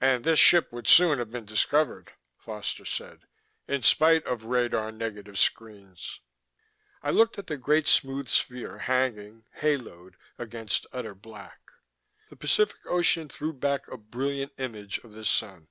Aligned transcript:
"And 0.00 0.24
this 0.24 0.40
ship 0.40 0.72
would 0.72 0.88
soon 0.88 1.20
have 1.20 1.30
been 1.30 1.44
discovered," 1.44 2.10
Foster 2.36 2.84
said. 2.84 3.28
"In 3.68 3.84
spite 3.84 4.26
of 4.26 4.46
radar 4.46 4.90
negative 4.90 5.38
screens." 5.38 6.18
I 7.04 7.10
looked 7.12 7.38
at 7.38 7.46
the 7.46 7.56
great 7.56 7.86
smooth 7.86 8.26
sphere 8.26 8.78
hanging, 8.78 9.44
haloed, 9.60 10.16
against 10.38 10.86
utter 10.92 11.14
black. 11.14 11.60
The 12.30 12.36
Pacific 12.36 12.78
Ocean 12.86 13.28
threw 13.28 13.52
back 13.52 13.86
a 13.86 13.96
brilliant 13.96 14.50
image 14.58 14.98
of 15.04 15.12
the 15.12 15.24
sun. 15.24 15.68